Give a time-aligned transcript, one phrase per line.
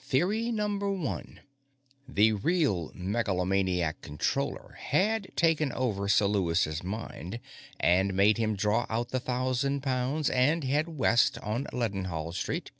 [0.00, 1.40] Theory Number One:
[2.08, 7.40] The real megalomaniac Controller had taken over Sir Lewis's mind
[7.78, 12.70] and made him draw out the thousand pounds and head west on Leadenhall Street.